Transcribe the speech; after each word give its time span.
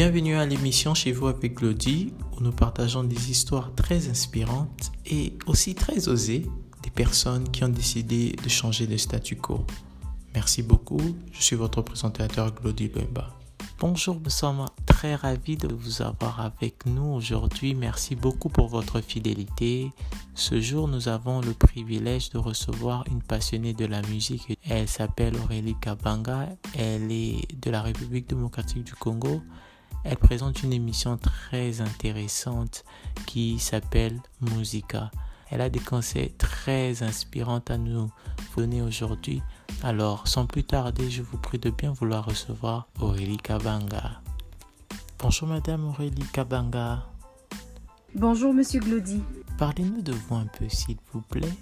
Bienvenue 0.00 0.36
à 0.36 0.46
l'émission 0.46 0.94
Chez 0.94 1.10
vous 1.10 1.26
avec 1.26 1.54
Glody, 1.54 2.12
où 2.36 2.40
nous 2.40 2.52
partageons 2.52 3.02
des 3.02 3.32
histoires 3.32 3.74
très 3.74 4.08
inspirantes 4.08 4.92
et 5.04 5.32
aussi 5.48 5.74
très 5.74 6.06
osées 6.06 6.46
des 6.84 6.90
personnes 6.90 7.50
qui 7.50 7.64
ont 7.64 7.68
décidé 7.68 8.30
de 8.40 8.48
changer 8.48 8.86
de 8.86 8.96
statu 8.96 9.34
quo. 9.34 9.66
Merci 10.36 10.62
beaucoup, 10.62 11.00
je 11.32 11.42
suis 11.42 11.56
votre 11.56 11.82
présentateur 11.82 12.54
Glody 12.54 12.86
Bemba. 12.86 13.34
Bonjour, 13.80 14.20
nous 14.22 14.30
sommes 14.30 14.66
très 14.86 15.16
ravis 15.16 15.56
de 15.56 15.74
vous 15.74 16.00
avoir 16.00 16.42
avec 16.42 16.86
nous 16.86 17.14
aujourd'hui. 17.14 17.74
Merci 17.74 18.14
beaucoup 18.14 18.50
pour 18.50 18.68
votre 18.68 19.00
fidélité. 19.00 19.90
Ce 20.36 20.60
jour, 20.60 20.86
nous 20.86 21.08
avons 21.08 21.40
le 21.40 21.54
privilège 21.54 22.30
de 22.30 22.38
recevoir 22.38 23.02
une 23.10 23.20
passionnée 23.20 23.74
de 23.74 23.86
la 23.86 24.02
musique. 24.02 24.56
Elle 24.68 24.86
s'appelle 24.86 25.34
Aurélie 25.42 25.74
Kabanga. 25.80 26.50
Elle 26.76 27.10
est 27.10 27.48
de 27.60 27.70
la 27.72 27.82
République 27.82 28.28
démocratique 28.28 28.84
du 28.84 28.94
Congo. 28.94 29.42
Elle 30.04 30.16
présente 30.16 30.62
une 30.62 30.72
émission 30.72 31.16
très 31.16 31.80
intéressante 31.80 32.84
qui 33.26 33.58
s'appelle 33.58 34.20
Musica. 34.40 35.10
Elle 35.50 35.60
a 35.60 35.70
des 35.70 35.80
conseils 35.80 36.32
très 36.32 37.02
inspirants 37.02 37.62
à 37.68 37.78
nous 37.78 38.10
donner 38.56 38.82
aujourd'hui. 38.82 39.42
Alors, 39.82 40.28
sans 40.28 40.46
plus 40.46 40.64
tarder, 40.64 41.10
je 41.10 41.22
vous 41.22 41.38
prie 41.38 41.58
de 41.58 41.70
bien 41.70 41.92
vouloir 41.92 42.24
recevoir 42.24 42.88
Aurélie 43.00 43.38
Kabanga. 43.38 44.20
Bonjour 45.18 45.48
Madame 45.48 45.84
Aurélie 45.86 46.26
Kabanga. 46.32 47.06
Bonjour 48.14 48.54
Monsieur 48.54 48.80
Glody. 48.80 49.22
Parlez-nous 49.58 50.02
de 50.02 50.12
vous 50.12 50.34
un 50.34 50.46
peu 50.46 50.68
s'il 50.68 50.96
vous 51.12 51.22
plaît. 51.22 51.52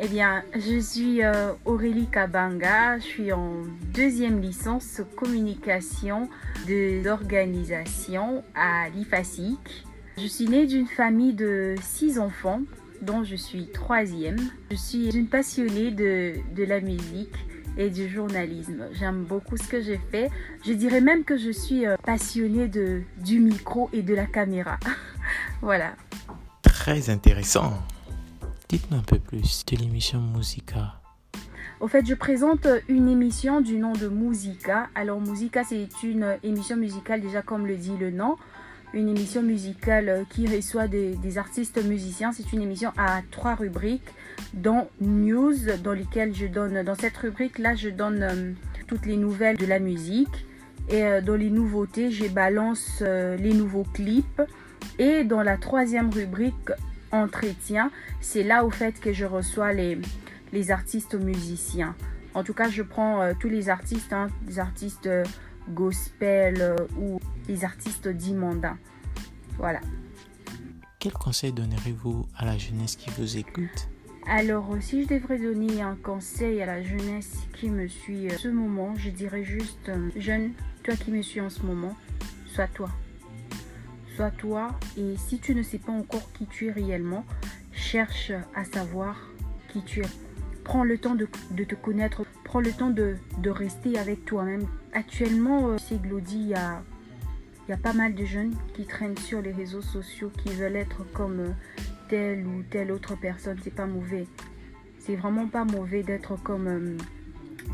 Eh 0.00 0.06
bien, 0.06 0.44
je 0.54 0.78
suis 0.78 1.24
euh, 1.24 1.54
Aurélie 1.64 2.06
Kabanga, 2.06 2.98
je 2.98 3.04
suis 3.04 3.32
en 3.32 3.64
deuxième 3.92 4.40
licence 4.40 5.00
communication 5.16 6.28
de 6.68 7.02
l'organisation 7.02 8.44
à 8.54 8.88
l'IFASIC. 8.90 9.58
Je 10.16 10.26
suis 10.28 10.44
née 10.44 10.66
d'une 10.66 10.86
famille 10.86 11.32
de 11.32 11.74
six 11.82 12.20
enfants, 12.20 12.60
dont 13.02 13.24
je 13.24 13.34
suis 13.34 13.66
troisième. 13.72 14.38
Je 14.70 14.76
suis 14.76 15.16
une 15.16 15.26
passionnée 15.26 15.90
de, 15.90 16.34
de 16.54 16.62
la 16.62 16.80
musique 16.80 17.34
et 17.76 17.90
du 17.90 18.08
journalisme. 18.08 18.84
J'aime 18.92 19.24
beaucoup 19.24 19.56
ce 19.56 19.66
que 19.66 19.82
j'ai 19.82 19.98
fait. 20.12 20.30
Je 20.64 20.74
dirais 20.74 21.00
même 21.00 21.24
que 21.24 21.36
je 21.36 21.50
suis 21.50 21.86
euh, 21.86 21.96
passionnée 22.04 22.68
de, 22.68 23.02
du 23.24 23.40
micro 23.40 23.90
et 23.92 24.02
de 24.02 24.14
la 24.14 24.26
caméra. 24.26 24.78
voilà. 25.60 25.94
Très 26.62 27.10
intéressant. 27.10 27.82
Dites-nous 28.68 28.98
un 28.98 29.02
peu 29.02 29.18
plus 29.18 29.64
de 29.66 29.76
l'émission 29.76 30.20
Musica. 30.20 31.00
Au 31.80 31.88
fait, 31.88 32.04
je 32.06 32.14
présente 32.14 32.66
une 32.88 33.08
émission 33.08 33.60
du 33.60 33.78
nom 33.78 33.92
de 33.92 34.08
Musica. 34.08 34.88
Alors, 34.94 35.20
Musica, 35.20 35.64
c'est 35.64 35.88
une 36.02 36.36
émission 36.42 36.76
musicale, 36.76 37.20
déjà 37.20 37.40
comme 37.42 37.66
le 37.66 37.76
dit 37.76 37.96
le 37.98 38.10
nom 38.10 38.36
une 38.94 39.08
émission 39.08 39.42
musicale 39.42 40.24
qui 40.30 40.46
reçoit 40.46 40.88
des, 40.88 41.38
artistes 41.38 41.82
musiciens. 41.84 42.32
C'est 42.32 42.52
une 42.52 42.62
émission 42.62 42.92
à 42.96 43.20
trois 43.30 43.54
rubriques, 43.54 44.08
dont 44.54 44.88
News, 45.00 45.54
dans 45.82 45.92
lesquelles 45.92 46.34
je 46.34 46.46
donne, 46.46 46.82
dans 46.82 46.94
cette 46.94 47.16
rubrique-là, 47.16 47.74
je 47.74 47.90
donne 47.90 48.22
euh, 48.22 48.52
toutes 48.86 49.06
les 49.06 49.16
nouvelles 49.16 49.56
de 49.56 49.66
la 49.66 49.78
musique. 49.78 50.46
Et 50.88 51.02
euh, 51.02 51.20
dans 51.20 51.34
les 51.34 51.50
nouveautés, 51.50 52.10
je 52.10 52.26
balance 52.28 53.02
euh, 53.02 53.36
les 53.36 53.52
nouveaux 53.52 53.84
clips. 53.92 54.42
Et 54.98 55.24
dans 55.24 55.42
la 55.42 55.58
troisième 55.58 56.10
rubrique, 56.10 56.70
Entretien, 57.12 57.90
c'est 58.20 58.42
là 58.42 58.64
au 58.64 58.70
fait 58.70 59.00
que 59.00 59.12
je 59.12 59.24
reçois 59.24 59.72
les, 59.72 59.98
les 60.52 60.70
artistes 60.70 61.14
musiciens. 61.14 61.94
En 62.34 62.44
tout 62.44 62.54
cas, 62.54 62.68
je 62.68 62.82
prends 62.82 63.32
tous 63.40 63.48
les 63.48 63.68
artistes, 63.68 64.12
hein, 64.12 64.28
les 64.46 64.58
artistes 64.58 65.08
gospel 65.70 66.76
ou 66.98 67.18
les 67.48 67.64
artistes 67.64 68.08
dits 68.08 68.34
mondains. 68.34 68.78
Voilà. 69.56 69.80
Quel 70.98 71.12
conseil 71.12 71.52
donnerez-vous 71.52 72.26
à 72.36 72.44
la 72.44 72.58
jeunesse 72.58 72.96
qui 72.96 73.10
vous 73.18 73.36
écoute? 73.36 73.88
Alors, 74.26 74.68
si 74.80 75.04
je 75.04 75.08
devrais 75.08 75.38
donner 75.38 75.80
un 75.80 75.96
conseil 75.96 76.60
à 76.60 76.66
la 76.66 76.82
jeunesse 76.82 77.38
qui 77.58 77.70
me 77.70 77.88
suit 77.88 78.30
en 78.32 78.36
ce 78.36 78.48
moment, 78.48 78.94
je 78.96 79.08
dirais 79.10 79.42
juste, 79.42 79.88
euh, 79.88 80.10
jeune, 80.16 80.52
toi 80.82 80.94
qui 80.96 81.10
me 81.10 81.22
suis 81.22 81.40
en 81.40 81.48
ce 81.48 81.62
moment, 81.62 81.96
sois 82.46 82.66
toi. 82.66 82.90
Toi 84.36 84.68
et 84.96 85.16
si 85.16 85.38
tu 85.38 85.54
ne 85.54 85.62
sais 85.62 85.78
pas 85.78 85.92
encore 85.92 86.30
qui 86.32 86.46
tu 86.46 86.66
es 86.66 86.72
réellement, 86.72 87.24
cherche 87.72 88.32
à 88.54 88.64
savoir 88.64 89.16
qui 89.68 89.82
tu 89.82 90.00
es. 90.00 90.08
Prends 90.64 90.84
le 90.84 90.98
temps 90.98 91.14
de, 91.14 91.26
te 91.64 91.74
connaître, 91.74 92.24
prends 92.44 92.60
le 92.60 92.72
temps 92.72 92.90
de, 92.90 93.16
rester 93.46 93.98
avec 93.98 94.24
toi-même. 94.24 94.66
Actuellement, 94.92 95.68
euh, 95.68 95.76
c'est 95.78 96.00
Glody, 96.00 96.40
il 96.40 96.48
y 96.48 96.54
a 96.54 96.82
il 97.66 97.72
y 97.72 97.74
a 97.74 97.78
pas 97.78 97.92
mal 97.92 98.14
de 98.14 98.24
jeunes 98.24 98.54
qui 98.74 98.86
traînent 98.86 99.18
sur 99.18 99.42
les 99.42 99.52
réseaux 99.52 99.82
sociaux 99.82 100.32
qui 100.42 100.54
veulent 100.54 100.76
être 100.76 101.04
comme 101.12 101.40
euh, 101.40 101.50
telle 102.08 102.46
ou 102.46 102.62
telle 102.70 102.90
autre 102.90 103.14
personne. 103.14 103.58
C'est 103.62 103.74
pas 103.74 103.86
mauvais. 103.86 104.26
C'est 104.98 105.16
vraiment 105.16 105.46
pas 105.46 105.64
mauvais 105.64 106.02
d'être 106.02 106.42
comme 106.42 106.66
euh, 106.66 106.96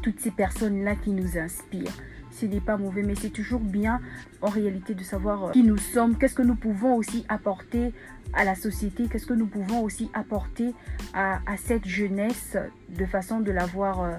toutes 0.02 0.18
ces 0.18 0.32
personnes-là 0.32 0.96
qui 0.96 1.10
nous 1.10 1.38
inspirent. 1.38 1.94
Ce 2.40 2.46
n'est 2.46 2.60
pas 2.60 2.76
mauvais, 2.76 3.02
mais 3.02 3.14
c'est 3.14 3.30
toujours 3.30 3.60
bien 3.60 4.00
en 4.42 4.48
réalité 4.48 4.94
de 4.94 5.02
savoir 5.02 5.44
euh, 5.44 5.50
qui 5.52 5.62
nous 5.62 5.78
sommes, 5.78 6.16
qu'est-ce 6.16 6.34
que 6.34 6.42
nous 6.42 6.56
pouvons 6.56 6.94
aussi 6.94 7.24
apporter 7.28 7.92
à 8.32 8.44
la 8.44 8.54
société, 8.54 9.06
qu'est-ce 9.08 9.26
que 9.26 9.34
nous 9.34 9.46
pouvons 9.46 9.82
aussi 9.82 10.10
apporter 10.12 10.74
à, 11.12 11.38
cette 11.56 11.86
jeunesse 11.86 12.56
de 12.88 13.06
façon 13.06 13.40
de 13.40 13.52
l'avoir 13.52 14.18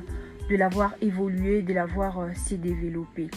de 0.50 0.56
l'avoir 0.56 0.94
évolué, 1.02 1.64
de 1.64 1.74
l'avoir 1.74 2.28
s'y 2.36 2.58
développé. 2.58 3.30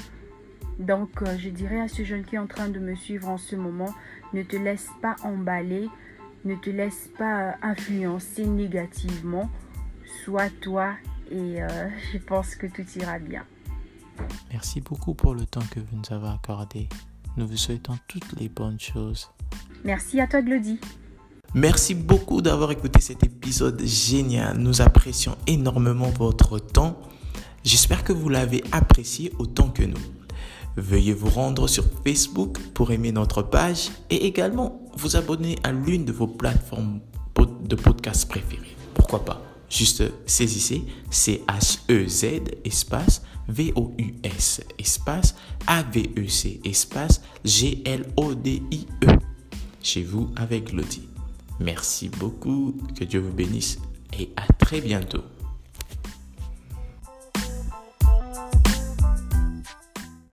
Donc, 0.79 1.23
euh, 1.23 1.37
je 1.39 1.49
dirais 1.49 1.81
à 1.81 1.89
ce 1.89 2.05
jeune 2.05 2.25
qui 2.25 2.37
est 2.37 2.39
en 2.39 2.47
train 2.47 2.69
de 2.69 2.79
me 2.79 2.95
suivre 2.95 3.29
en 3.29 3.39
ce 3.39 3.57
moment, 3.57 3.93
ne 4.33 4.43
te 4.43 4.57
laisse 4.57 4.89
pas 5.03 5.17
emballer, 5.25 5.89
ne 6.45 6.55
te 6.55 6.71
laisse 6.71 7.11
pas 7.19 7.41
euh, 7.41 7.53
influencer 7.63 8.47
négativement. 8.47 9.51
Sois 10.25 10.51
toi 10.61 10.93
et 11.31 11.63
euh, 11.63 11.89
je 12.13 12.19
pense 12.19 12.55
que 12.55 12.67
tout 12.67 12.87
ira 12.97 13.19
bien. 13.19 13.45
Merci 14.51 14.81
beaucoup 14.81 15.15
pour 15.15 15.35
le 15.35 15.47
temps 15.47 15.65
que 15.71 15.81
vous 15.81 15.97
nous 15.97 16.15
avez 16.15 16.29
accordé. 16.29 16.89
Nous 17.37 17.47
vous 17.47 17.57
souhaitons 17.57 17.99
toutes 18.09 18.39
les 18.41 18.49
bonnes 18.49 18.81
choses. 18.81 19.31
Merci 19.85 20.21
à 20.21 20.27
toi, 20.27 20.43
Glody. 20.43 20.81
Merci 21.55 21.95
beaucoup 21.95 22.43
d'avoir 22.43 22.71
écouté 22.73 23.01
cet 23.01 23.25
épisode 23.25 23.81
génial. 23.85 24.59
Nous 24.59 24.83
apprécions 24.83 25.37
énormément 25.47 26.11
votre 26.11 26.59
temps. 26.59 26.99
J'espère 27.65 28.05
que 28.05 28.13
vous 28.13 28.29
l'avez 28.29 28.63
apprécié 28.73 29.33
autant 29.39 29.71
que 29.71 29.83
nous. 29.83 29.99
Veuillez 30.77 31.15
vous 31.15 31.31
rendre 31.31 31.67
sur 31.67 31.85
Facebook 32.05 32.59
pour 32.75 32.93
aimer 32.93 33.13
notre 33.13 33.43
page 33.43 33.91
et 34.11 34.27
également 34.27 34.81
vous 34.97 35.17
abonner 35.17 35.57
à 35.65 35.73
l'une 35.73 36.05
de 36.05 36.13
vos 36.13 36.27
plateformes 36.27 37.01
de 37.63 37.77
podcast 37.77 38.29
préférées. 38.29 38.77
Pourquoi 38.95 39.25
pas? 39.25 39.43
Juste 39.71 40.05
saisissez 40.27 40.85
C-H-E-Z 41.11 42.25
espace 42.65 43.23
V-O-U-S 43.49 44.61
A-V-E-C 45.67 46.61
espace 46.65 47.23
G-L-O-D-I-E. 47.45 49.07
Chez 49.83 50.03
vous 50.03 50.31
avec 50.37 50.73
Lottie. 50.73 51.09
Merci 51.61 52.09
beaucoup, 52.09 52.77
que 52.99 53.05
Dieu 53.05 53.21
vous 53.21 53.33
bénisse 53.33 53.79
et 54.19 54.31
à 54.37 54.47
très 54.55 54.81
bientôt. 54.81 55.23